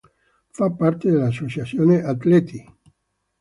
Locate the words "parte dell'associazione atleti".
0.71-2.53